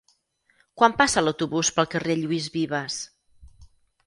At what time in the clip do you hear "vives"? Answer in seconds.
2.57-2.97